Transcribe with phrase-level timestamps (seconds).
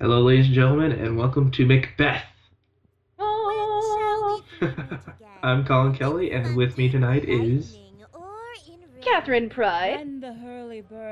[0.00, 2.24] Hello, ladies and gentlemen, and welcome to Macbeth.
[3.20, 4.42] Oh,
[5.42, 7.78] I'm Colin Kelly, and with me tonight is.
[9.00, 10.00] Kathryn Pryde.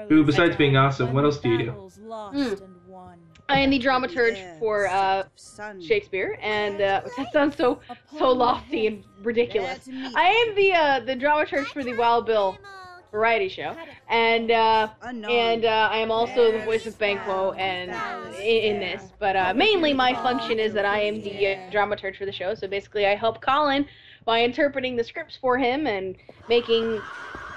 [0.08, 1.70] Who, besides being awesome, what else do you do?
[1.70, 2.54] Hmm.
[3.48, 5.24] I am the dramaturge for uh,
[5.80, 7.80] Shakespeare, and uh, that sounds so
[8.18, 9.88] so lofty and ridiculous.
[10.16, 12.58] I am the uh, the dramaturge for the Wild Bill
[13.12, 13.76] variety show,
[14.08, 14.88] and uh,
[15.28, 19.12] and uh, I am also the voice of Banquo and in, in this.
[19.20, 22.54] But uh, mainly, my function is that I am the uh, dramaturge for the show.
[22.54, 23.86] So basically, I help Colin
[24.26, 26.16] by interpreting the scripts for him and
[26.48, 27.04] making.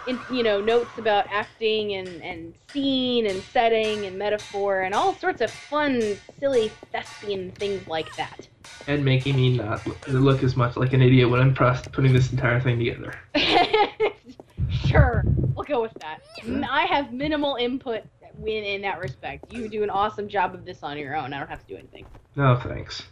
[0.08, 5.18] In, you know notes about acting and, and scene and setting and metaphor and all
[5.20, 8.48] sorts of fun silly thespian things like that
[8.88, 12.32] And making me not look as much like an idiot when I'm pros- putting this
[12.32, 13.16] entire thing together.
[14.88, 15.24] sure,
[15.56, 16.22] we'll go with that.
[16.70, 18.04] I have minimal input
[18.42, 19.52] in, in that respect.
[19.52, 21.34] You do an awesome job of this on your own.
[21.34, 22.06] I don't have to do anything.
[22.36, 23.04] No, thanks.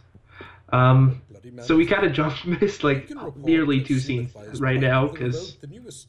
[0.70, 1.22] Um,
[1.62, 5.56] so we kind of jumped missed like nearly two scenes right now because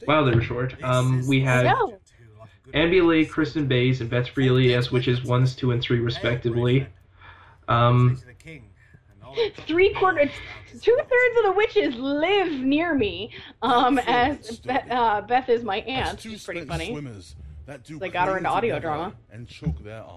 [0.08, 0.81] wow, they were short.
[0.84, 1.97] Um, we had No.
[2.73, 6.88] Ambi Lee, Kristen Bays, and Beth Freely as witches ones, two, and three respectively.
[7.67, 8.19] Um,
[9.67, 10.30] Three quarters,
[10.81, 13.31] two thirds of the witches live near me.
[13.61, 16.22] Um, as Be- uh, Beth is my aunt.
[16.22, 16.95] She's pretty funny.
[17.89, 19.13] They got her into audio drama.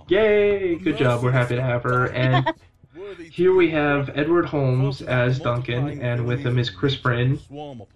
[0.08, 0.74] yay!
[0.76, 1.22] Good job.
[1.22, 2.06] We're happy to have her.
[2.06, 2.52] And
[3.30, 7.38] here we have Edward Holmes as Duncan, and with him is Chris Bryn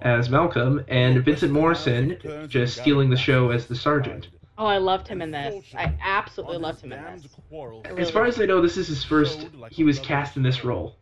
[0.01, 2.17] as Malcolm, and Vincent Morrison
[2.49, 4.29] just stealing the show as the sergeant.
[4.59, 5.65] Oh, I loved him in this.
[5.77, 7.27] I absolutely loved him in this.
[7.51, 9.49] Really As far as I know, this is his first.
[9.71, 10.97] He was cast in this role.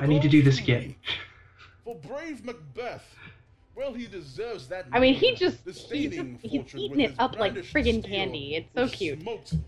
[0.00, 0.94] I need to do this again.
[1.84, 3.04] For brave Macbeth.
[3.74, 4.86] Well, he deserves that.
[4.90, 8.56] I mean, he just he's, just- he's eating it up like friggin' candy.
[8.56, 9.24] It's so cute.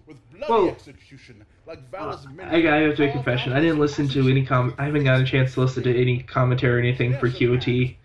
[0.06, 0.68] With bloody Whoa.
[0.68, 3.52] execution, like Valor's I, many I have to make a confession.
[3.52, 4.74] I didn't listen to any com.
[4.78, 7.96] I haven't gotten a chance to listen to any commentary or anything for QOT.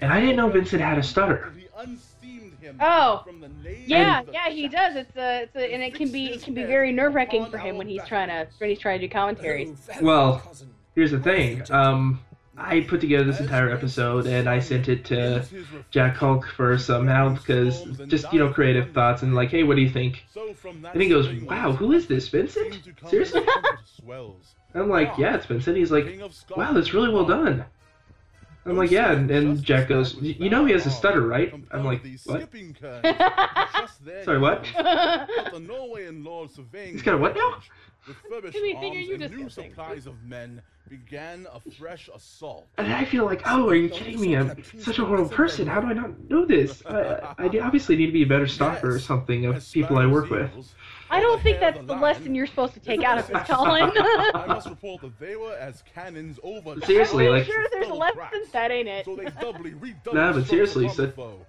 [0.00, 1.52] And I didn't know Vincent had a stutter.
[2.80, 3.24] Oh,
[3.86, 4.96] Yeah, yeah, he does.
[4.96, 7.58] It's a, it's a, and it can be, it can be very nerve wracking for
[7.58, 9.76] him when he's trying to, when he's trying to do commentaries.
[10.02, 10.42] Well,
[10.96, 11.62] here's the thing.
[11.70, 12.20] Um,
[12.58, 15.44] I put together this entire episode and I sent it to
[15.90, 19.82] Jack Hulk for somehow because just you know creative thoughts and like, hey, what do
[19.82, 20.24] you think?
[20.92, 22.80] And he goes, "Wow, who is this, Vincent?
[23.08, 23.42] Seriously?"
[24.74, 25.76] I'm like, yeah, it's Vincent.
[25.76, 26.20] He's like,
[26.54, 27.64] wow, that's really well done.
[28.66, 31.54] I'm like, yeah, and, and Jack goes, you know he has a stutter, right?
[31.70, 32.48] I'm like, what?
[34.24, 34.66] Sorry, what?
[36.92, 37.58] He's got a what now?
[38.06, 39.70] With Give me furbished a finger, arms and new disgusting.
[39.70, 42.66] supplies of men began a fresh assault.
[42.78, 44.36] And I feel like, oh, are you kidding me?
[44.36, 45.66] I'm such a horrible person.
[45.66, 46.84] How do I not know this?
[46.86, 50.30] I, I obviously need to be a better stalker or something of people I work
[50.30, 50.50] with.
[51.10, 53.90] I don't think that's the lesson you're supposed to take out of this, Colin.
[53.96, 56.80] I must report that they were as cannons over.
[56.84, 59.04] Seriously, I'm like- sure there's a lesson that ain't it.
[59.04, 61.46] So they doubly redoubled Nah, but seriously, so- the foe.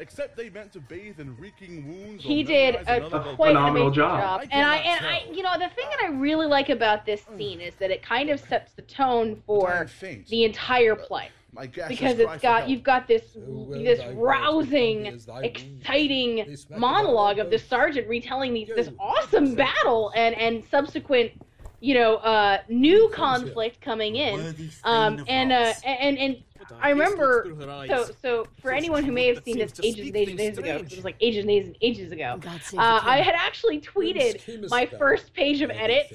[0.00, 2.24] Except they meant to bathe in reeking wounds.
[2.24, 4.20] He did a, another a vocal quite phenomenal amazing job.
[4.20, 4.40] job.
[4.40, 7.04] I And I cannot and I, you know, the thing that I really like about
[7.04, 11.28] this scene is that it kind of sets the tone for I'm the entire play.
[11.52, 16.66] My because it's got you've got this will this rousing, be as thy exciting This
[16.70, 21.32] monologue of this sergeant retelling these, this awesome battle and and subsequent,
[21.80, 24.54] you know, uh, new conflict coming in.
[24.84, 26.42] Um, and uh, and and
[26.80, 27.44] I remember
[27.88, 30.78] so so for anyone who may have seen this ages and ages and ages ago,
[30.82, 32.38] 'cause it was like ages and ages and ages ago.
[32.78, 36.06] Uh, I had actually tweeted my first page of edit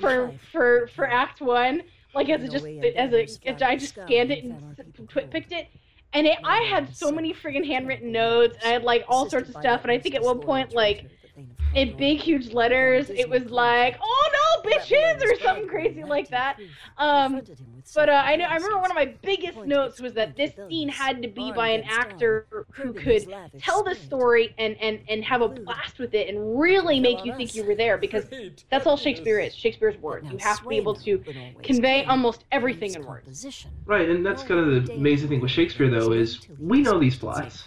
[0.00, 1.82] for for for Act One,
[2.14, 5.52] like as a just as a as I just scanned it and s- twi- picked
[5.52, 5.68] it,
[6.12, 8.56] and it, I had so many friggin' handwritten notes.
[8.62, 11.06] And I had like all sorts of stuff, and I think at one point like
[11.74, 14.28] in big huge letters it was like oh
[14.64, 16.56] no bitches or something crazy like that.
[16.98, 17.42] Um,
[17.94, 20.88] but uh, I know I remember one of my biggest notes was that this scene
[20.88, 25.42] had to be by an actor who could tell the story and and and have
[25.42, 28.26] a blast with it and really make you think you were there because
[28.70, 29.54] that's all Shakespeare is.
[29.54, 30.30] Shakespeare's words.
[30.30, 31.22] You have to be able to
[31.62, 33.46] convey almost everything in words.
[33.86, 37.16] Right, and that's kind of the amazing thing with Shakespeare, though, is we know these
[37.18, 37.64] plots.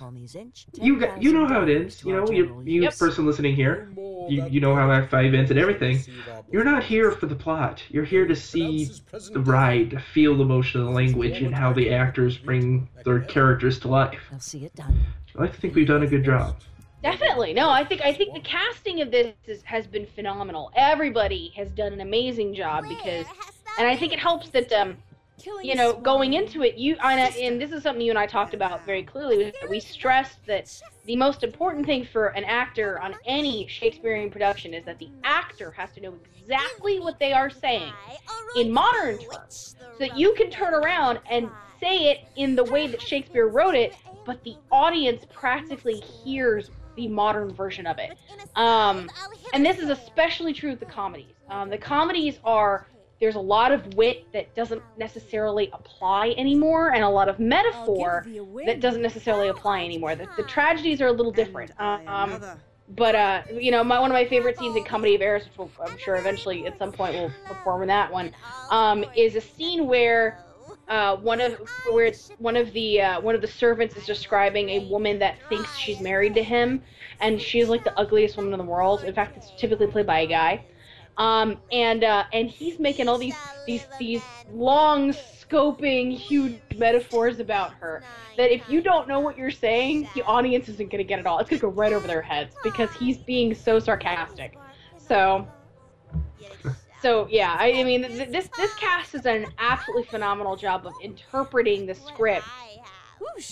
[0.76, 2.04] You got, you know how it ends.
[2.06, 2.98] You know, you, you Yep.
[3.00, 3.90] person listening here,
[4.28, 6.06] you, you know how Act Five ends and everything.
[6.52, 7.84] You're not here for the plot.
[7.90, 8.96] You're here to see
[9.34, 13.20] the ride, to feel the motion of the language and how the actors bring their
[13.20, 14.22] characters to life.
[14.32, 14.98] I'll see it done.
[15.38, 16.56] I like to think we've done a good job.
[17.02, 17.54] Definitely.
[17.54, 20.72] No, I think I think the casting of this is, has been phenomenal.
[20.76, 23.26] Everybody has done an amazing job because
[23.78, 24.98] and I think it helps that um
[25.62, 28.86] you know, going into it, you and this is something you and I talked about
[28.86, 29.54] very clearly.
[29.70, 34.86] We stressed that the most important thing for an actor on any Shakespearean production is
[34.86, 37.92] that the actor has to know exactly what they are saying
[38.56, 41.50] in modern terms, so that you can turn around and
[41.80, 43.94] say it in the way that Shakespeare wrote it,
[44.26, 48.18] but the audience practically hears the modern version of it.
[48.56, 49.10] Um,
[49.54, 51.34] and this is especially true with the comedies.
[51.50, 52.88] Um, the comedies are
[53.24, 58.26] there's a lot of wit that doesn't necessarily apply anymore, and a lot of metaphor
[58.66, 60.14] that doesn't necessarily apply anymore.
[60.14, 61.72] The, the tragedies are a little different.
[61.80, 62.42] Um,
[62.90, 65.58] but uh, you know, my, one of my favorite scenes in Comedy of Errors, which
[65.58, 68.34] we'll, I'm sure eventually at some point we'll perform in that one,
[68.70, 70.44] um, is a scene where
[70.90, 71.54] uh, one of
[71.94, 75.38] where it's one of the uh, one of the servants is describing a woman that
[75.48, 76.84] thinks she's married to him,
[77.22, 79.06] and she's like the ugliest woman in the world.
[79.06, 80.66] In fact, it's typically played by a guy.
[81.18, 84.22] Um, and uh, and he's making all these these these
[84.52, 88.04] long scoping huge metaphors about her
[88.38, 91.40] that if you don't know what you're saying, the audience isn't gonna get it all.
[91.40, 94.58] It's gonna go right over their heads because he's being so sarcastic.
[94.98, 95.48] So
[97.00, 100.88] so yeah, I, I mean th- this this cast has done an absolutely phenomenal job
[100.88, 102.48] of interpreting the script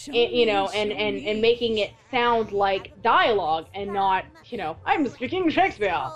[0.08, 4.78] and, you know, and, and, and making it sound like dialogue and not, you know,
[4.86, 6.12] I'm speaking Shakespeare.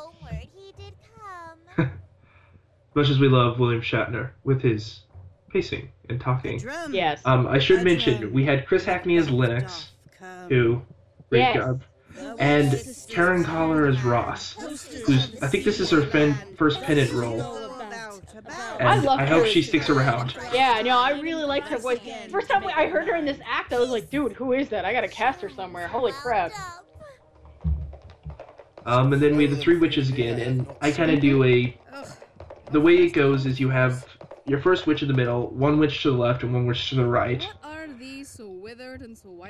[2.96, 5.02] Much as we love William Shatner with his
[5.50, 6.64] pacing and talking.
[6.90, 7.22] Yes.
[7.26, 9.92] Um, I should mention we had Chris Hackney as Lennox,
[10.48, 10.82] who
[11.30, 11.56] great yes.
[11.56, 11.84] job,
[12.40, 14.54] and Karen Collar as Ross,
[15.06, 17.42] who's I think this is her fen- first Pendant role.
[18.80, 19.26] And I, love her.
[19.26, 20.36] I hope she sticks around.
[20.54, 22.00] Yeah, no, I really liked her voice.
[22.30, 24.86] First time I heard her in this act, I was like, dude, who is that?
[24.86, 25.88] I gotta cast her somewhere.
[25.88, 26.54] Holy crap.
[28.86, 31.76] Um, and then we have the three witches again, and I kind of do a
[32.76, 34.06] the way it goes is you have
[34.46, 36.96] your first witch in the middle, one witch to the left, and one witch to
[36.96, 37.48] the right.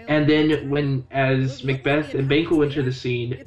[0.07, 3.43] And then when as Macbeth and Banquo enter the scene,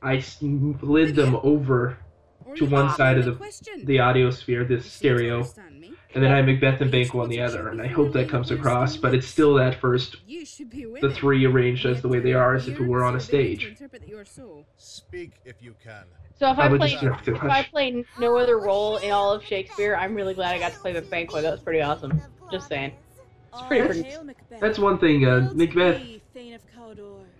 [0.00, 1.98] I slid them over
[2.54, 5.44] to one side of the the audio sphere, the stereo,
[6.16, 8.50] and then I have Macbeth and Banquo on the other, and I hope that comes
[8.50, 8.96] across.
[8.96, 12.80] But it's still that first, the three arranged as the way they are, as if
[12.80, 13.76] it were on a stage.
[14.78, 16.04] Speak if you can.
[16.38, 19.94] So if I, I played if I played no other role in all of Shakespeare,
[19.94, 21.42] I'm really glad I got to play with Banquo.
[21.42, 22.22] That was pretty awesome.
[22.50, 22.92] Just saying.
[23.52, 24.02] It's pretty.
[24.02, 24.34] pretty...
[24.58, 25.26] That's one thing.
[25.26, 26.00] Uh, Macbeth.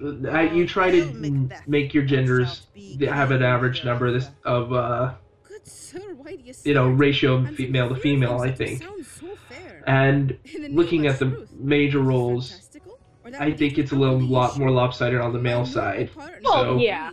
[0.03, 2.67] Uh, you try to make your genders
[3.09, 5.15] have an average number of uh,
[6.65, 8.41] you know ratio of male to female.
[8.41, 8.85] I think.
[9.87, 10.37] And
[10.69, 12.69] looking at the major roles,
[13.39, 16.11] I think it's a little lot more lopsided on the male side.
[16.17, 17.11] Well, so, yeah.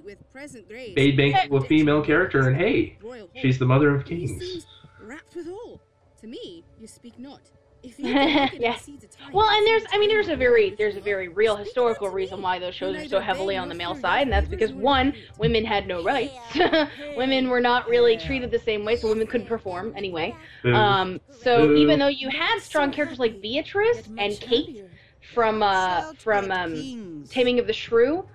[0.95, 2.97] Made Banquo a female character, and hey,
[3.35, 4.65] she's the mother of kings.
[4.99, 5.81] Wrapped with all.
[6.21, 7.41] To me, you speak not.
[7.97, 8.89] yes.
[9.33, 12.59] Well, and there's, I mean, there's a very, there's a very real historical reason why
[12.59, 15.87] those shows are so heavily on the male side, and that's because one, women had
[15.87, 16.33] no rights.
[17.17, 20.35] women were not really treated the same way, so women couldn't perform anyway.
[20.65, 24.85] Um, so even though you had strong characters like Beatrice and Kate,
[25.33, 28.25] from uh, from um, Taming of the Shrew,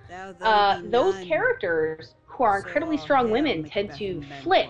[0.41, 4.69] uh, those characters who are incredibly strong women tend to flip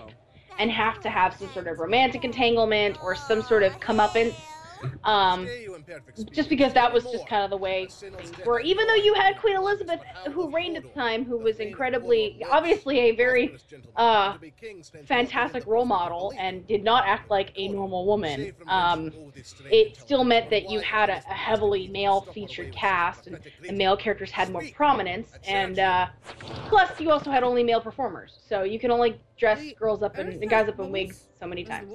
[0.58, 4.34] and have to have some sort of romantic entanglement or some sort of comeuppance
[5.04, 5.48] um,
[6.32, 8.60] just because that was just kind of the way things were.
[8.60, 10.00] Even though you had Queen Elizabeth,
[10.32, 13.56] who reigned at the time, who was incredibly, obviously a very
[13.96, 14.36] uh,
[15.06, 19.12] fantastic role model and did not act like a normal woman, um,
[19.70, 24.30] it still meant that you had a, a heavily male-featured cast, and the male characters
[24.30, 26.06] had more prominence, and uh,
[26.68, 30.48] plus you also had only male performers, so you can only dress girls up and
[30.48, 31.90] guys up in wigs so many times.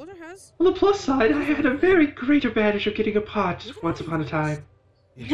[0.59, 4.01] On the plus side, I had a very great advantage of getting a pot once
[4.01, 4.65] upon a time.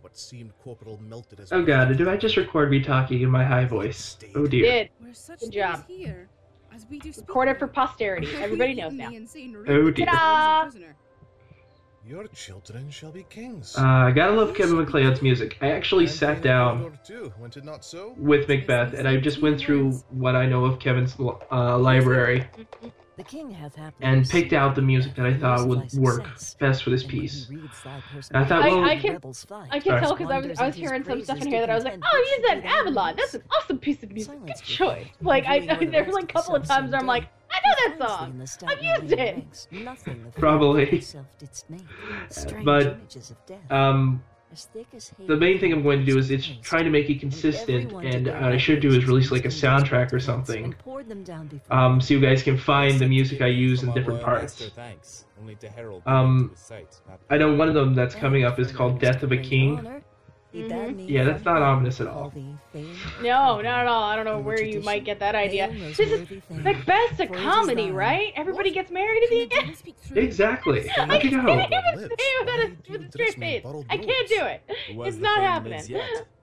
[0.00, 3.44] what seemed corporal melted as oh god, did I just record me talking in my
[3.44, 4.16] high voice?
[4.36, 4.62] Oh dear.
[4.62, 4.90] Did.
[5.40, 5.84] Good job.
[5.88, 6.28] Here,
[7.16, 8.28] Record it for posterity.
[8.36, 9.10] Everybody knows now.
[9.66, 10.06] Oh dear.
[12.08, 12.20] Ta-da!
[12.20, 13.76] Your children shall be kings.
[13.76, 15.58] Uh, I gotta love Kevin MacLeod's music.
[15.60, 16.98] I actually and sat down
[17.80, 18.14] so?
[18.16, 22.46] with Macbeth, and I just went through what I know of Kevin's uh, library.
[24.00, 26.24] and picked out the music that I thought would work
[26.60, 27.48] best for this piece.
[27.48, 27.68] And
[28.32, 29.18] I thought, well, I, I can,
[29.70, 31.74] I can tell because I was, I was hearing some stuff in here that I
[31.74, 33.16] was like, oh, use that Avalon.
[33.16, 34.46] That's an awesome piece of music.
[34.46, 35.08] Good choice.
[35.20, 37.74] Like, I, I there was like a couple of times where I'm like, I know
[37.98, 38.32] that song.
[38.68, 39.66] I've used it.
[40.38, 41.00] Probably.
[42.64, 42.98] but
[43.70, 44.22] um,
[45.26, 48.28] the main thing I'm going to do is it's trying to make it consistent, and
[48.28, 50.74] uh, I should do is release like a soundtrack or something,
[51.70, 54.70] um, so you guys can find the music I use in different parts.
[56.06, 56.54] Um,
[57.30, 60.02] I know one of them that's coming up is called "Death of a King."
[60.54, 61.00] Mm-hmm.
[61.00, 62.32] Yeah, that's not ominous at all.
[63.20, 64.04] No, not at all.
[64.04, 65.68] I don't know where you might get that idea.
[65.96, 68.32] This is Macbeth's a comedy, right?
[68.36, 69.76] Everybody gets married at the end.
[70.16, 70.88] Exactly.
[70.90, 73.64] I can't even say it with a straight face.
[73.90, 74.62] I can't do it.
[74.88, 75.82] It's not happening.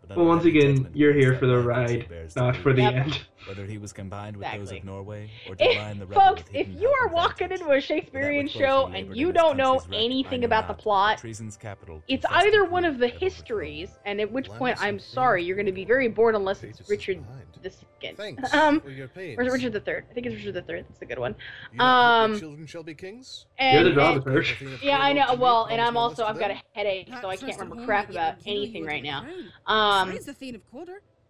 [0.09, 2.93] Well, once again, you're here for the ride, not for the yep.
[2.93, 3.21] end.
[3.47, 4.65] Whether he was combined with exactly.
[4.65, 8.87] those of Norway or if, the Folks, if you are walking into a Shakespearean show
[8.87, 14.19] and you don't know anything about the plot, it's either one of the histories, and
[14.19, 17.23] at which point I'm sorry, you're going to be very bored unless it's Richard
[17.65, 18.39] the Second.
[18.53, 20.05] Um, or is it Richard the Third?
[20.09, 20.85] I think it's Richard the Third.
[20.87, 21.35] That's a good one.
[21.79, 23.45] Um, children shall be kings.
[23.57, 24.81] And, you're the dramaturg.
[24.81, 25.33] Yeah, I know.
[25.33, 28.85] Well, and I'm also I've got a headache, so I can't remember crap about anything
[28.85, 29.25] right now.
[29.65, 30.11] Um.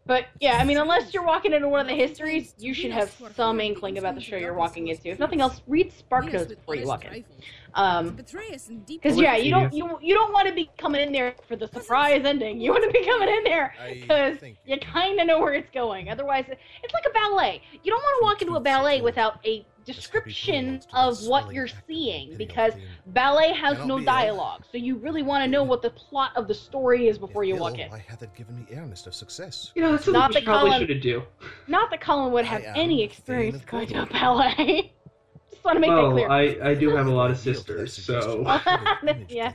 [0.08, 3.12] But yeah, I mean, unless you're walking into one of the histories, you should have
[3.36, 5.10] some inkling about the show you're walking into.
[5.10, 7.26] If nothing else, read Spark Notes before you walk in.
[7.74, 8.12] Um,
[8.88, 11.68] because yeah, you don't you you don't want to be coming in there for the
[11.68, 12.62] surprise ending.
[12.62, 16.10] You want to be coming in there because you kind of know where it's going.
[16.10, 17.62] Otherwise, it's like a ballet.
[17.84, 22.36] You don't want to walk into a ballet without a description of what you're seeing
[22.38, 22.74] because
[23.08, 24.64] ballet has no dialogue.
[24.72, 27.56] So you really want to know what the plot of the story is before you
[27.56, 27.92] walk in.
[27.92, 29.72] I had that given me earnest of success.
[29.76, 31.24] You know, that's not that probably should do.
[31.68, 34.92] Not that Colin would have any experience going to a ballet.
[35.52, 36.64] Just want to make well, that clear.
[36.64, 38.42] I, I do have a lot of sisters, so
[39.30, 39.54] yeah.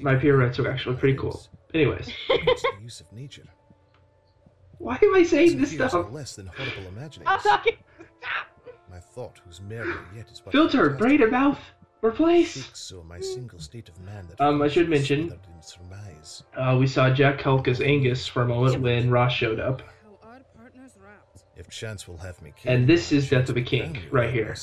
[0.00, 1.42] my parents are actually pretty cool.
[1.74, 2.10] Anyways.
[4.78, 6.10] Why am I saying this stuff?
[6.10, 7.30] Less than horrible imaginings.
[7.30, 7.76] I'm talking.
[9.00, 11.58] My thought, whose merely yet is Filter, brain and mouth,
[12.02, 12.68] replace.
[12.74, 15.32] So my single state of man that um, I should mention,
[16.54, 19.80] uh, we saw Jack Culk as Angus for a moment when Ross showed up.
[21.56, 24.54] If chance will have me and this is Death of a King right here.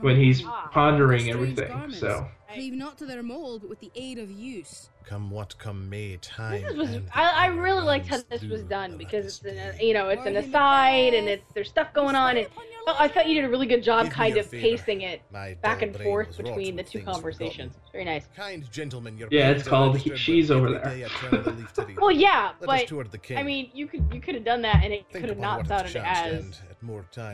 [0.00, 0.40] When he's
[0.70, 2.26] pondering everything, so.
[2.52, 4.88] Cleave not to their mold, but with the aid of use.
[5.04, 6.62] Come what come may, time.
[6.62, 10.08] This was, I, I really liked how this was done because it's an, you know
[10.10, 12.46] it's an aside and it's there's stuff going on and
[12.86, 15.22] I thought you did a really good job kind of pacing it
[15.62, 17.74] back and forth between the two conversations.
[17.92, 18.28] Very nice.
[18.36, 21.08] Kind gentlemen, yeah, it's called he, She's Over There.
[21.98, 22.92] well, yeah, but
[23.34, 25.96] I mean, you could you could have done that and it could have not sounded
[25.96, 26.60] as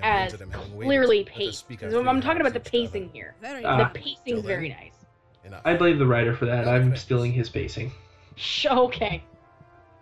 [0.03, 0.35] as
[0.81, 1.67] clearly paced.
[1.83, 3.35] I'm talking about the pacing here.
[3.65, 3.79] Ah.
[3.79, 4.93] The pacing is very nice.
[5.65, 6.67] I blame the writer for that.
[6.67, 7.93] I'm stealing his pacing.
[8.67, 9.23] Okay.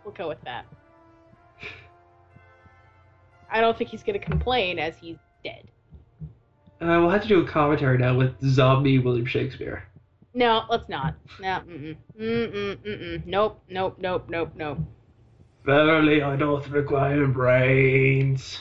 [0.05, 0.67] We'll go with that.
[3.51, 5.69] I don't think he's going to complain as he's dead.
[6.81, 9.85] Uh, we'll have to do a commentary now with zombie William Shakespeare.
[10.35, 11.15] No, let's not.
[11.41, 11.97] No, mm-mm.
[12.19, 13.27] Mm-mm, mm-mm.
[13.27, 14.79] Nope, nope, nope, nope, nope.
[15.65, 18.59] Verily, I doth require brains.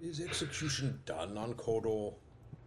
[0.00, 2.12] Is execution done on Cawdor?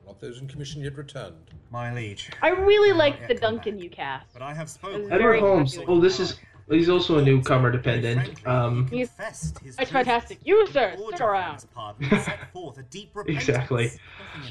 [0.05, 1.35] Not those in commission yet returned.
[1.71, 2.29] My liege.
[2.41, 4.31] I really liked the Duncan you cast.
[4.33, 5.11] But I have spoken.
[5.11, 5.77] Edward Holmes.
[5.87, 6.39] Oh, this is.
[6.69, 8.45] He's also a newcomer dependent.
[8.47, 10.39] Um, he's it's fantastic.
[10.43, 11.63] You, sir, stick around.
[13.27, 13.91] exactly.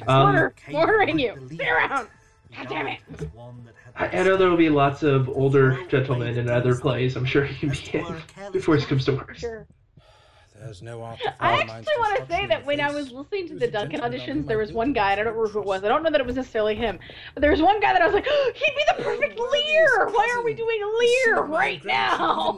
[0.07, 1.49] Um, Murdering you.
[1.51, 2.09] Sit around.
[2.57, 3.01] God damn it.
[3.97, 7.17] I, I know there will be lots of older gentlemen in other plays.
[7.17, 9.37] I'm sure he can be in before he comes to work.
[9.37, 9.67] Sure.
[10.61, 11.03] There's no
[11.41, 14.59] I actually want to say that when I was listening to the Duncan auditions, there
[14.59, 16.37] was one guy, I don't remember who it was, I don't know that it was
[16.37, 16.99] necessarily him,
[17.35, 19.39] but there was one guy that I was like, oh, he'd be the oh perfect
[19.39, 20.09] Lear!
[20.11, 22.57] Why are we doing Lear right now?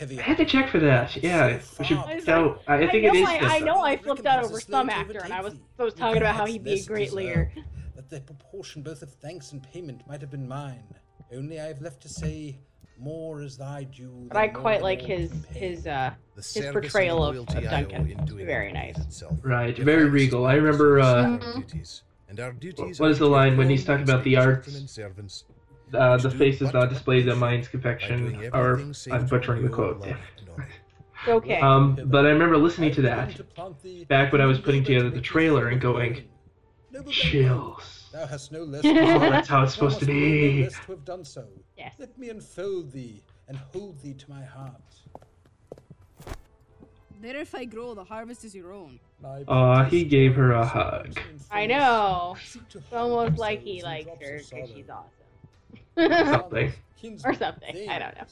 [0.00, 1.16] I had to check for that.
[1.22, 2.24] Yeah, we should.
[2.24, 3.28] So, I, think it is.
[3.28, 6.20] I, I know I flipped out over some actor, and I was, I was talking
[6.20, 7.52] about how he'd be a great Lear.
[7.94, 10.94] That the proportion both of thanks and payment might have been mine.
[11.32, 12.58] Only I have left to say
[13.00, 14.26] more is thy due.
[14.28, 18.26] But I quite like his his uh his portrayal of, of Duncan.
[18.26, 19.22] Very nice.
[19.42, 20.46] Right, very regal.
[20.46, 21.00] I remember.
[21.00, 23.02] Uh, mm-hmm.
[23.02, 24.94] What is the line when he's talking about the arts?
[25.92, 28.80] Uh, the faces not displayed the mind's confection, or
[29.10, 30.06] I'm butchering the quote.
[30.06, 30.16] Yeah.
[31.28, 31.60] Okay.
[31.60, 33.38] Um, but I remember listening to that
[34.08, 36.24] back when I was putting together the trailer and going,
[37.10, 37.99] chills.
[38.12, 38.82] Thou hast no less.
[38.82, 40.68] that's how it's supposed to be.
[40.86, 41.46] To have done so.
[41.76, 41.94] Yes.
[41.98, 44.72] Let me enfold thee and hold thee to my heart.
[47.20, 48.98] There if I grow, the harvest is your own.
[49.22, 51.18] Aw, uh, he gave her a hug.
[51.50, 52.36] I know.
[52.54, 56.32] It's almost like he likes her because she's awesome.
[56.32, 56.72] something.
[57.24, 57.90] or something.
[57.90, 58.26] I don't know.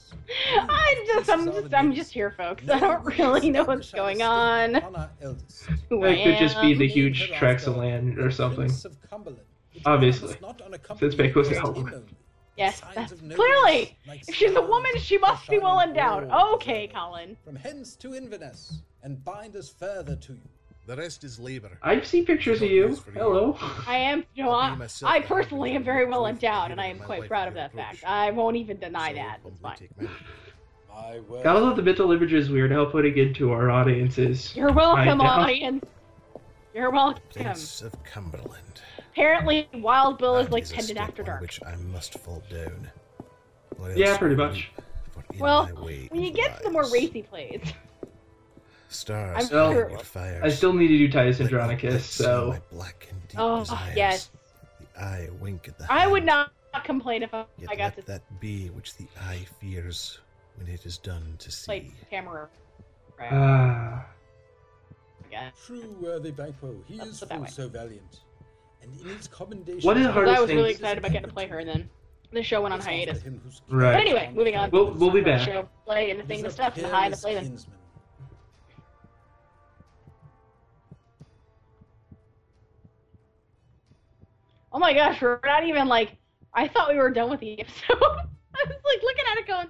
[0.70, 2.68] I'm just, I'm just, I'm just here, folks.
[2.68, 4.76] I don't really know what's going on.
[4.76, 4.82] It
[5.90, 8.70] could just be the huge tracts of land or something.
[9.86, 10.36] Obviously,
[10.98, 11.78] since Banquo's out.
[12.56, 13.96] Yes, that's clearly.
[14.26, 16.30] If she's a woman, she must be well endowed.
[16.54, 17.36] Okay, Colin.
[17.44, 20.40] From hence to Inverness, and bind us further to you.
[20.86, 21.78] The rest is labor.
[21.82, 22.96] I've seen pictures of you.
[23.12, 23.58] Hello.
[23.86, 24.24] I am.
[24.38, 27.74] No, I, I personally am very well endowed, and I am quite proud of that
[27.74, 28.02] fact.
[28.06, 29.40] I won't even deny that.
[29.44, 30.08] It's fine.
[31.44, 34.56] Gotta love the mental images we are now putting into our audiences.
[34.56, 35.84] You're welcome, audience.
[36.74, 37.22] You're welcome.
[37.34, 38.80] Prince of Cumberland.
[39.18, 41.40] Apparently, Wild Bill is like tended after dark.
[41.40, 42.88] Which I must fall down.
[43.96, 44.70] Yeah, pretty much.
[45.40, 47.60] Well, when you get to the more racy plays.
[48.88, 52.56] Stars still, I still need to do Titus Andronicus, so.
[53.36, 54.30] oh yes.
[54.94, 56.52] The eye wink at the I would not
[56.84, 58.02] complain if I, I got to.
[58.02, 60.20] that be which the eye fears
[60.56, 61.72] when it is done to see.
[61.72, 62.46] Like Tamora.
[63.18, 63.28] Right.
[63.32, 64.06] Ah.
[65.34, 68.20] Uh, True worthy Banquo, he Let's is full so valiant.
[68.82, 69.86] And in his commendation.
[69.86, 71.90] What is the hardest I was really excited about getting to play her, and then
[72.32, 73.22] the show went on hiatus.
[73.68, 73.92] Right.
[73.92, 74.70] But anyway, moving on.
[74.70, 75.40] We'll, we'll be back.
[75.40, 77.56] Show, play and the thing, the stuff, the high, the play them.
[84.72, 86.16] Oh my gosh, we're not even like.
[86.54, 87.76] I thought we were done with the episode.
[87.90, 89.68] I was like looking at it going,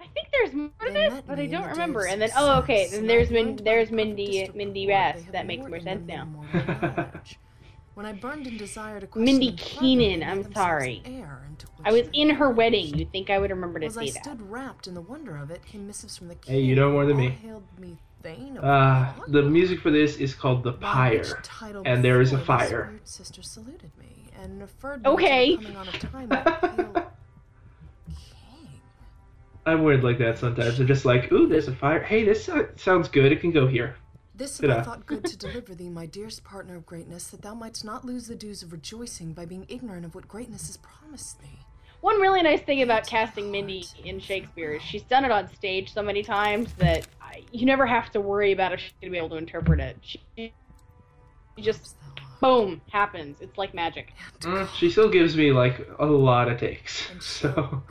[0.00, 2.06] I think there's more to this, but I don't remember.
[2.06, 5.22] And then, oh, okay, then there's Min- there's Mindy Mindy Bass.
[5.32, 6.28] That makes more sense now.
[8.00, 10.22] when I burned in desire to Mindy Keenan.
[10.22, 11.02] I'm sorry.
[11.84, 12.94] I was in her wedding.
[12.96, 14.24] You'd think I would remember to As see I that.
[14.24, 16.54] stood wrapped in the wonder of it, came missives from the king.
[16.54, 17.38] Hey, you know more than me.
[17.78, 17.98] me
[18.62, 21.42] uh, the music for this is called The Pyre,
[21.84, 22.98] and there is a fire.
[23.04, 25.56] Sister saluted me and referred me okay.
[25.56, 26.32] to coming on a time
[29.66, 30.80] I'm weird like that sometimes.
[30.80, 32.02] I'm just like, ooh, there's a fire.
[32.02, 33.30] Hey, this sounds good.
[33.30, 33.96] It can go here.
[34.40, 37.52] This have I thought good to deliver thee, my dearest partner of greatness, that thou
[37.52, 41.42] mightst not lose the dues of rejoicing by being ignorant of what greatness has promised
[41.42, 41.58] thee.
[42.00, 45.92] One really nice thing about casting Mindy in Shakespeare is she's done it on stage
[45.92, 47.06] so many times that
[47.52, 49.98] you never have to worry about if she's going to be able to interpret it.
[50.00, 50.54] She,
[51.58, 51.96] just,
[52.40, 53.42] boom, happens.
[53.42, 54.14] It's like magic.
[54.40, 57.10] Mm, she still gives me, like, a lot of takes.
[57.20, 57.82] So.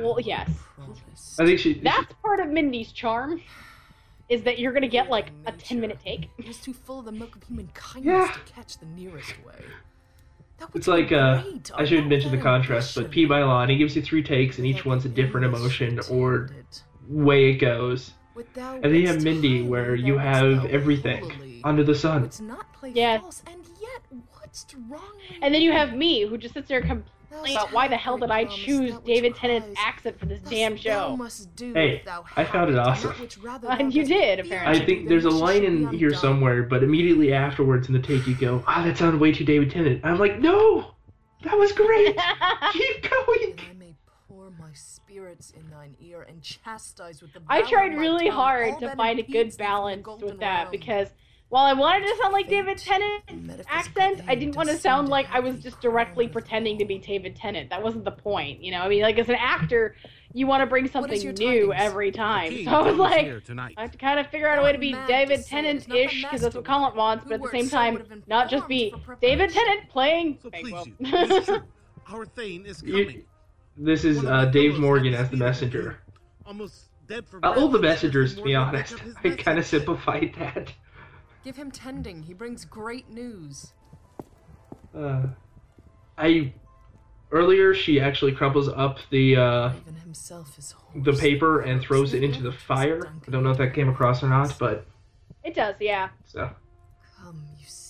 [0.00, 0.50] Well, yes.
[1.38, 1.74] I think she.
[1.74, 3.40] That's part of Mindy's charm.
[4.34, 6.28] Is that you're gonna get like a ten minute take?
[6.38, 8.32] It is too full of the milk of human kindness yeah.
[8.32, 9.64] to catch the nearest way.
[10.74, 11.44] It's like uh,
[11.76, 13.26] I should mention the contrast, but P.
[13.26, 16.50] Mylon he gives you three takes, and each one's a different emotion or
[17.08, 18.14] way it goes.
[18.58, 22.28] And then you have Mindy, where you have everything under the sun.
[22.92, 23.20] Yeah.
[25.42, 26.82] And then you have me, who just sits there
[27.50, 31.18] about why the hell did I choose David Tennant's accent for this damn show.
[31.58, 32.02] Hey,
[32.36, 33.14] I found it awesome.
[33.68, 34.80] And you did, apparently.
[34.80, 38.34] I think there's a line in here somewhere, but immediately afterwards in the take you
[38.34, 40.00] go, ah, oh, that sounded way too David Tennant.
[40.04, 40.92] I'm like, no!
[41.42, 42.16] That was great!
[42.72, 43.74] Keep going!
[44.74, 49.22] spirits in thine ear and chastise with the I tried really hard to find a
[49.22, 51.08] good balance with that because
[51.54, 55.28] while I wanted to sound like David Tennant accent, I didn't want to sound like
[55.30, 57.70] I was just directly pretending to be David Tennant.
[57.70, 58.80] That wasn't the point, you know.
[58.80, 59.94] I mean, like as an actor,
[60.32, 62.64] you want to bring something new every time.
[62.64, 63.28] So I was like,
[63.76, 66.56] I have to kind of figure out a way to be David Tennant-ish because that's
[66.56, 70.40] what Colin wants, but at the same time, not just be David Tennant playing.
[70.42, 71.50] So please,
[72.08, 73.22] our Thane is coming.
[73.76, 76.00] this is uh, Dave Morgan as the messenger.
[76.46, 78.96] Almost dead for all the messengers, to be honest.
[79.22, 80.72] I kind of simplified that.
[81.44, 82.22] Give him tending.
[82.22, 83.74] He brings great news.
[84.96, 85.26] Uh,
[86.16, 86.52] I
[87.30, 89.72] earlier she actually crumples up the uh,
[90.94, 93.12] the paper and throws it into the fire.
[93.26, 94.86] I don't know if that came across or not, but
[95.42, 95.74] it does.
[95.80, 96.08] Yeah.
[96.24, 96.48] So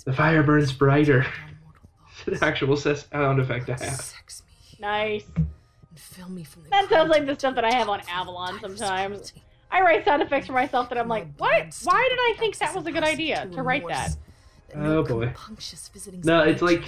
[0.04, 1.24] the fire burns brighter.
[2.26, 4.12] It's an actual sound effect I have.
[4.80, 5.24] Nice.
[6.70, 9.32] That sounds like the stuff that I have on Avalon sometimes.
[9.70, 11.76] I write sound effects for myself that I'm like, what?
[11.84, 14.16] Why did I think that was a good idea to write that?
[14.76, 15.32] Oh boy.
[16.24, 16.82] No, it's like,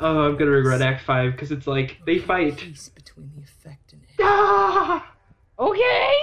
[0.00, 2.64] oh, I'm gonna regret Act Five because it's like they fight.
[4.20, 5.12] Ah!
[5.60, 6.14] Okay.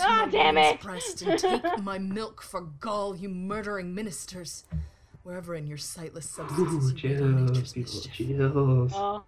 [0.00, 0.82] Ah, damn it!
[1.22, 4.64] and take my milk for gall, you murdering ministers.
[5.22, 8.92] Wherever in your sightless substances Ooh, chills, people, chills.
[8.94, 9.22] Oh.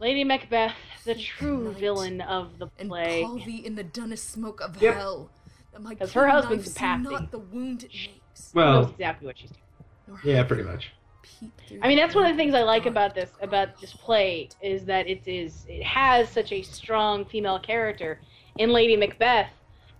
[0.00, 3.22] Lady Macbeth, the true villain of the play.
[3.22, 4.94] And call thee in the dunnest smoke of yep.
[4.94, 5.30] hell.
[5.88, 7.10] Because her husband's a patsy.
[7.10, 8.52] Not the wound it makes.
[8.54, 10.18] Well, knows exactly what she's doing.
[10.24, 10.92] Yeah, pretty much.
[11.82, 14.84] I mean, that's one of the things I like about this about this play is
[14.86, 18.20] that it is it has such a strong female character
[18.56, 19.50] in Lady Macbeth,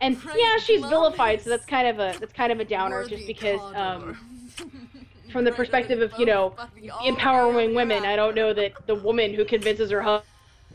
[0.00, 3.26] and yeah, she's vilified, so that's kind of a that's kind of a downer, just
[3.26, 4.16] because um,
[5.30, 6.54] from the perspective of you know
[7.04, 8.04] empowering women.
[8.04, 10.22] I don't know that the woman who convinces her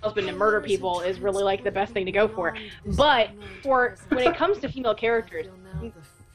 [0.02, 2.56] husband and murder people is really like the best thing to go for.
[2.98, 3.30] But
[3.62, 5.48] for when it comes to female characters,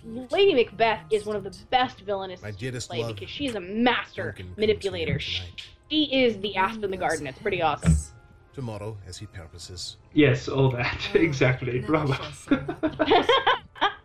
[0.05, 4.35] Lady Macbeth is one of the best villainous to play because she is a master
[4.57, 5.19] manipulator.
[5.19, 7.27] She is the asp in the garden.
[7.27, 7.97] It's pretty awesome.
[8.55, 9.99] Tomorrow, as he purposes.
[10.15, 11.79] Yes, all that exactly.
[11.79, 12.17] Bravo.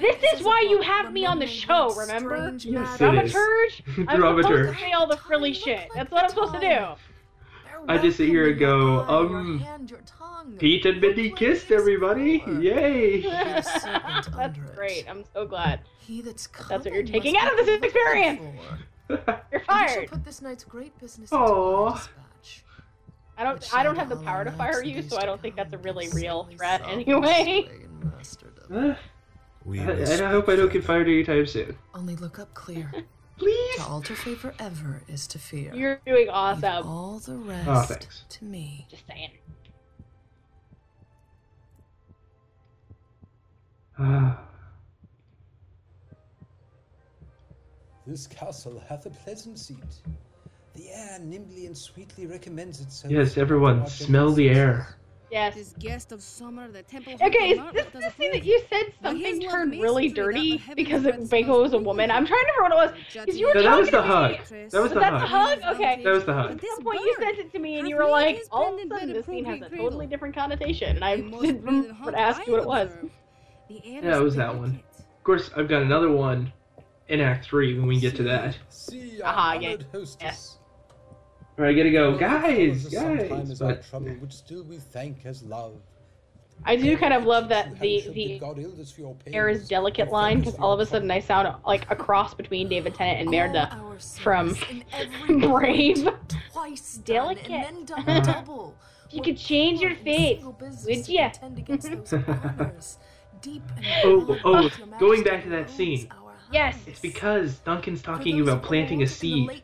[0.00, 2.54] This is why you have me on the show, remember?
[2.58, 3.98] Yes, it Dramaturge?
[3.98, 4.04] is.
[4.08, 5.88] I'm supposed to say all the frilly shit.
[5.94, 6.86] That's what I'm supposed to do.
[7.88, 9.64] I just sit here and go, um,
[10.58, 12.44] Pete and Mindy kissed everybody.
[12.60, 13.22] Yay!
[13.22, 15.08] That's great.
[15.08, 15.80] I'm so glad.
[15.98, 18.42] He that's That's what you're taking out of this experience.
[19.08, 20.08] You're fired.
[20.08, 22.08] Put this night's great business Aw.
[23.36, 23.74] I don't.
[23.74, 26.08] I don't have the power to fire you, so I don't think that's a really
[26.10, 27.68] real threat anyway.
[29.64, 31.76] We I, and I hope I don't get fired anytime soon.
[31.94, 32.90] Only look up clear.
[33.38, 33.76] Please.
[33.76, 35.74] To alter fate forever is to fear.
[35.74, 36.86] You're doing awesome.
[36.86, 38.24] All the rest Oh, thanks.
[38.28, 38.86] to me.
[38.90, 39.30] Just saying.
[43.98, 44.40] Ah.
[48.06, 49.76] This castle hath a pleasant seat.
[50.74, 53.12] The air nimbly and sweetly recommends itself.
[53.12, 54.96] yes, everyone, smell the air.
[55.30, 55.54] Yes.
[55.54, 57.14] This guest of summer, the temple.
[57.14, 61.62] Okay, is this the scene that you said something turned really dirty because it, Banquo
[61.62, 62.10] was a woman?
[62.10, 63.04] I'm trying to remember what it was.
[63.12, 64.32] Because you were No, that was the hug.
[64.32, 65.60] That was Was the that the hug.
[65.60, 65.74] hug?
[65.76, 66.02] Okay.
[66.02, 66.50] That was the hug.
[66.52, 68.88] At some point, you sent it to me, and you were like, "All of a
[68.88, 72.54] sudden, this scene has a totally different connotation," and I didn't remember to ask you
[72.54, 72.90] what it was.
[73.68, 74.80] Yeah, it was that one.
[74.98, 76.52] Of course, I've got another one
[77.08, 78.56] in Act 3 when we get to that.
[78.68, 79.68] See Aha, our yeah.
[79.68, 80.56] honored hostess.
[81.60, 82.16] Alright, I gotta go.
[82.16, 83.50] Guys, For time guys.
[83.50, 85.74] is our But trouble, which still we thank as love.
[86.64, 89.50] I do kind of love that Who the the bid God illness for your air
[89.50, 92.94] is delicate line because all of a sudden I sound like a cross between David
[92.94, 93.78] Tennant and All Merida
[94.22, 94.56] from
[94.94, 96.08] every Brave.
[96.50, 97.50] Twice Delicate.
[97.50, 98.74] and then done double.
[99.10, 101.30] You could change your fate, face, single business would to ya?
[101.30, 102.14] contend against
[103.42, 104.70] deep and Oh, oh,
[105.00, 106.08] going back to that scene.
[106.50, 106.78] Our Yes.
[106.86, 109.62] it's because Duncan's talking about planting a old and the seed.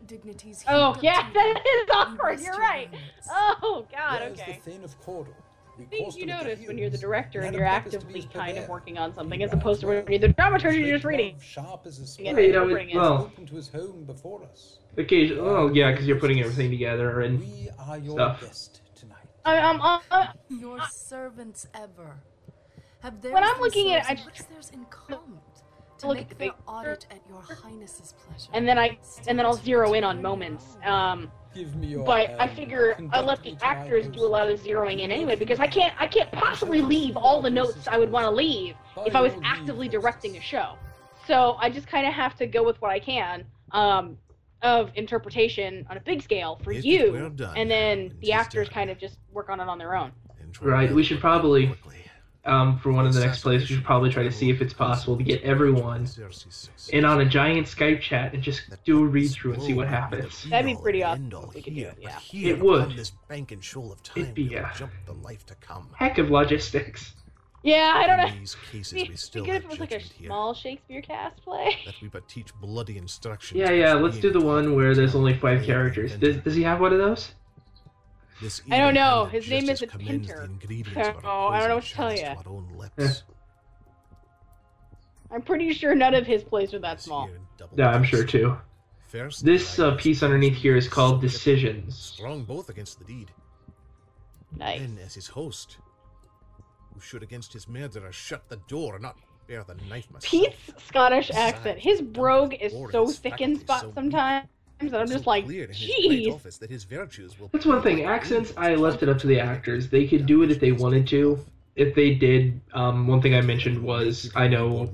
[0.69, 2.41] Oh yeah, to that oh, you, is you awkward.
[2.41, 2.89] You're right.
[3.31, 4.23] Oh god.
[4.23, 4.61] Okay.
[4.65, 5.35] the Thane of Cawdor,
[5.79, 8.69] I you notice when you're the director and you're purpose to be actively kind of
[8.69, 11.35] working on something as opposed to when you're the dramaturg and you're just reading.
[11.35, 12.97] love, Sharp as a Yeah, you know, it, it.
[12.97, 14.79] well, open to his home before us.
[14.97, 15.39] occasion.
[15.41, 18.41] Oh, yeah, because you're putting everything together and We are your stuff.
[18.41, 19.19] guest tonight.
[19.45, 22.17] I, I'm, I'm, I'm, Your servants ever.
[23.01, 25.41] Have theirs When I'm looking at it, I themselves what's theirs in common?
[25.99, 28.51] To look at the their audit at your highness's pleasure.
[28.53, 30.77] and then I and then I'll zero in on moments.
[30.85, 34.51] Um, Give me your but I figure I conduct let the actors do a lot
[34.51, 37.97] of zeroing in anyway because I can't I can't possibly leave all the notes I
[37.99, 38.75] would want to leave
[39.07, 40.75] if I was actively directing a show.
[41.27, 44.19] So I just kind of have to go with what I can um,
[44.61, 48.69] of interpretation on a big scale for If you, were done, and then the actors
[48.69, 50.13] kind of just work on it on their own.
[50.61, 51.75] Right, we should probably-
[52.47, 54.73] um, for one of the next plays, we should probably try to see if it's
[54.75, 56.09] possible to get everyone
[56.91, 59.89] in on a giant Skype chat and just do a read through and see what
[59.89, 60.45] happens.
[60.45, 62.19] That'd be pretty awesome if we could do it, yeah.
[62.33, 62.97] It would.
[62.97, 65.89] This bank and shoal of time, It'd be a jump the life to come.
[65.95, 67.15] heck of logistics.
[67.63, 68.27] Yeah, I don't know.
[68.29, 70.13] In these cases, It'd we be still good have if it was like a judgment
[70.21, 70.29] here.
[70.29, 71.77] small Shakespeare cast play.
[71.85, 73.59] That we but teach bloody instructions.
[73.59, 76.15] Yeah, yeah, let's do the one where there's only five characters.
[76.15, 77.33] Does, does he have one of those?
[78.41, 79.25] This I don't know.
[79.25, 80.47] His name isn't commends Pinter.
[80.47, 82.35] the ingredients of So, our I don't know what to tell chance ya.
[82.43, 83.23] to own lips.
[85.31, 87.27] I'm pretty sure none of his plays are that small.
[87.27, 87.41] Here
[87.77, 88.57] Yeah, I'm sure too.
[89.09, 91.97] First, This uh, piece underneath here is called Decisions.
[91.97, 93.31] Strong both against the deed.
[94.57, 94.81] Nice.
[94.81, 95.79] Then, as his host,
[96.95, 100.25] who should against his murderer shut the door and not bear the knife myself.
[100.25, 101.79] Pete's Scottish accent.
[101.79, 103.93] His brogue is so thick in spots so
[104.81, 106.59] sometimes, and I'm so like, clear in his great jeez.
[106.59, 108.05] that his virtues will That's one thing.
[108.05, 109.89] Accents, I left it up to the actors.
[109.89, 111.45] They could do it if they wanted to.
[111.75, 114.89] If they did, um, one thing I mentioned was I know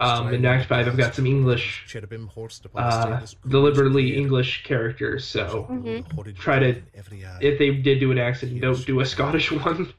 [0.00, 4.14] um, in Act 5 I've got some English, Cherubim horsed upon uh, deliberately in the
[4.16, 4.18] air.
[4.24, 6.36] English characters, so Mhm.
[6.36, 7.38] Try to, in every eye.
[7.40, 9.94] if they did do an accent, don't do a Scottish one.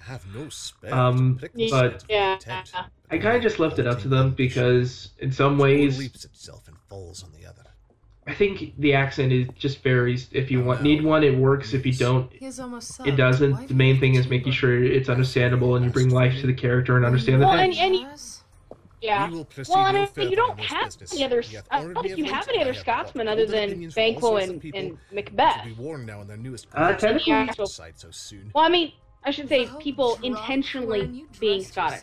[0.00, 2.36] I have no spare Um, to prick the but- Yeah.
[3.08, 6.66] I kind of just left it up to them because, in some ways, leaps itself
[6.66, 7.61] and falls on the other.
[8.26, 10.28] I think the accent is just varies.
[10.32, 11.74] If you want need one, it works.
[11.74, 13.66] If you don't, He is almost it doesn't.
[13.66, 16.96] The main thing is making sure it's understandable and you bring life to the character
[16.96, 17.80] and understand the Well, and, text.
[17.80, 18.06] and you,
[19.00, 19.28] yeah.
[19.28, 21.12] We Well, I mean, you don't have business.
[21.14, 21.42] any other.
[21.72, 24.44] I don't think you have any other Scotsmen other than opinions from all Banquo sorts
[24.46, 25.78] of and, and To be Macbeth.
[25.78, 27.64] worn now in their newest Uh, technically- Yeah, so
[28.12, 28.52] soon.
[28.54, 28.92] Well, I mean,
[29.24, 32.02] I should say people intentionally being dressed Scottish.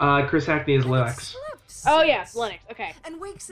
[0.00, 0.24] Yourself.
[0.24, 1.36] Uh, Chris Hackney is Lennox.
[1.86, 2.64] Oh yeah, Lennox.
[2.70, 2.94] Okay.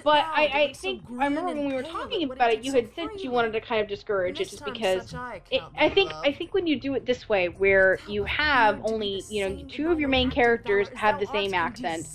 [0.03, 3.09] But I, I think I remember when we were talking about it, you had said
[3.19, 5.15] you wanted to kind of discourage it just because
[5.51, 9.23] it, I think I think when you do it this way, where you have only
[9.29, 12.07] you know two of your main characters have the same accent,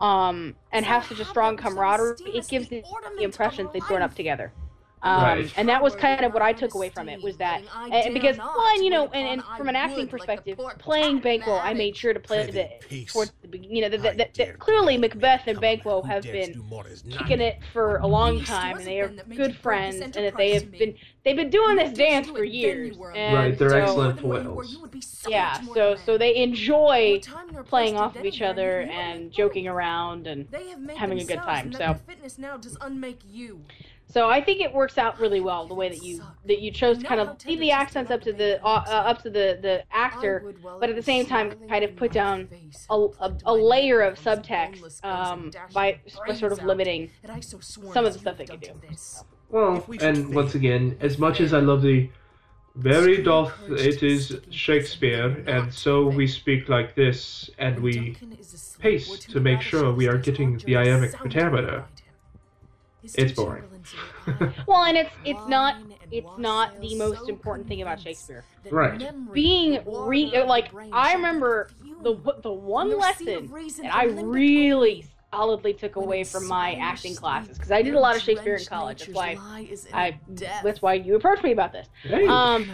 [0.00, 2.82] um, and have such a strong camaraderie, it gives the,
[3.16, 4.52] the impression they've grown up together.
[5.02, 5.52] Um, right.
[5.56, 8.38] And that was kind of what I took away from it was that and because
[8.38, 12.20] one, you know, and, and from an acting perspective, playing Banquo, I made sure to
[12.20, 13.76] play the towards the beginning.
[13.76, 16.62] You know, the, the, the, clearly Macbeth and Banquo have been
[17.10, 20.70] kicking it for a long time, and they are good friends, and that they have
[20.70, 22.96] been they've been doing this dance for years.
[22.96, 24.76] right, they're so, excellent foils.
[25.26, 27.20] Yeah, so so they enjoy
[27.66, 30.46] playing off of each other and joking around and
[30.96, 31.72] having a good time.
[31.72, 31.98] So.
[34.12, 36.98] So I think it works out really well the way that you that you chose
[36.98, 39.84] to kind of leave the accents up to the uh, uh, up to the the
[39.90, 42.46] actor, but at the same time kind of put down
[42.90, 47.10] a, a, a layer of subtext um, by, by sort of limiting
[47.70, 48.72] some of the stuff they can do.
[49.48, 52.10] Well, and once again, as much as I love the
[52.74, 58.16] very doth it is Shakespeare, and so we speak like this, and we
[58.78, 61.86] pace to make sure we are getting the iambic pentameter.
[63.02, 63.64] It's boring.
[64.66, 65.76] well, and it's it's not
[66.10, 68.44] it's not the most important thing about Shakespeare.
[68.70, 69.10] Right.
[69.32, 71.68] Being re like I remember
[72.02, 77.72] the the one lesson that I really solidly took away from my acting classes because
[77.72, 78.98] I did a lot of Shakespeare in college.
[79.00, 79.38] That's why
[79.92, 80.20] I
[80.62, 81.88] that's why you approached me about this.
[82.28, 82.70] Um,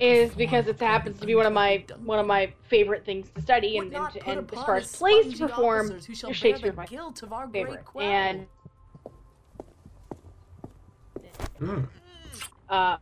[0.00, 3.42] is because it happens to be one of my one of my favorite things to
[3.42, 6.00] study and and, and as far as plays to perform,
[6.32, 6.86] Shakespeare my
[7.52, 7.84] favorite.
[8.00, 8.46] And
[11.60, 11.88] Mm.
[12.68, 12.96] Uh,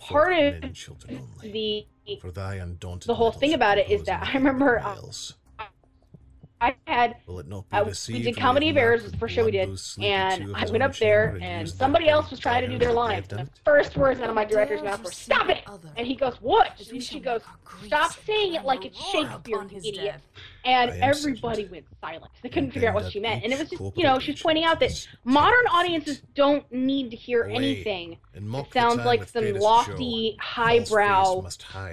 [0.00, 0.62] part of
[1.42, 1.86] the
[3.04, 4.96] the whole thing about it is that I remember uh,
[6.60, 10.56] I had uh, we did comedy of errors was the first show we did, and
[10.56, 13.26] I went up there and somebody else was trying to do their lines.
[13.30, 15.64] And the first words out of my director's mouth were "Stop it!"
[15.96, 17.42] And he goes, "What?" And she goes,
[17.84, 20.20] "Stop saying it like it's Shakespeare, you idiot."
[20.66, 22.30] and everybody went silent.
[22.42, 23.44] They couldn't figure out what she meant.
[23.44, 27.16] And it was just, you know, she's pointing out that modern audiences don't need to
[27.16, 28.18] hear anything.
[28.34, 31.46] It sounds like some lofty, highbrow,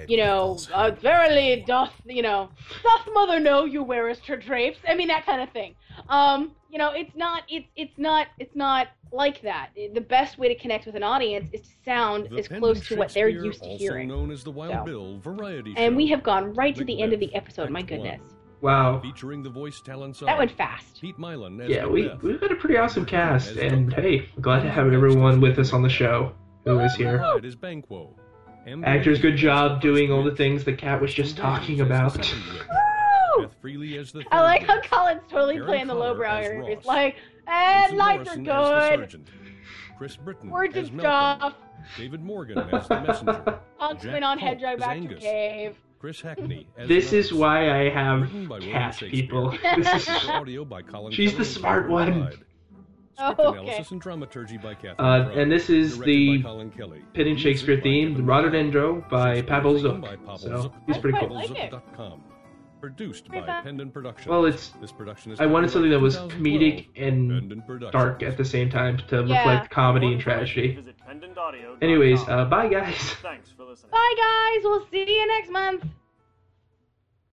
[0.08, 2.50] you know, uh, verily doth, you know,
[2.82, 4.78] doth mother know you wearest her drapes.
[4.88, 5.74] I mean, that kind of thing.
[6.08, 9.70] Um, you know, it's not, it's, it's not, it's not like that.
[9.74, 12.96] The best way to connect with an audience is to sound the as close to
[12.96, 14.08] what they're used to hearing.
[14.08, 14.84] Known as the Wild so.
[14.84, 17.70] Bill variety and we have gone right to the end of the episode.
[17.70, 18.20] My goodness.
[18.60, 19.00] Wow.
[19.00, 21.00] Featuring the voice talents that went fast.
[21.00, 24.92] Pete Mylan yeah, we, we've got a pretty awesome cast, and hey, glad to have
[24.92, 26.32] everyone with us on the show
[26.64, 27.22] who is here.
[28.84, 32.34] Actors, good job doing all the things the cat was just talking about.
[34.30, 36.62] I like how Colin's totally playing the lowbrow here.
[36.62, 37.16] He's like,
[37.46, 39.28] and lights are good.
[39.98, 41.54] Chris Britton We're just off.
[41.96, 43.60] David Morgan as the messenger.
[43.76, 45.76] Huntsman on head drive back to cave.
[45.98, 46.66] Chris Hackney.
[46.86, 49.56] this is why I have cat people.
[49.76, 52.32] This is, she's the smart one.
[53.16, 53.84] Oh, okay.
[53.88, 59.40] and dramaturgy by uh, and this is the Penn and Shakespeare theme, the Rhododendro by
[59.42, 60.40] Pavel Zuk.
[60.40, 61.32] So he's pretty cool.
[61.32, 61.72] Like
[62.84, 64.26] Produced by Pendant Productions.
[64.26, 64.68] Well, it's.
[64.78, 68.98] This production is I wanted something that was comedic and dark at the same time
[69.08, 69.38] to yeah.
[69.38, 70.78] reflect comedy and tragedy.
[71.80, 72.94] Anyways, uh, bye guys.
[73.22, 73.90] Thanks for listening.
[73.90, 74.64] Bye guys.
[74.64, 75.86] We'll see you next month.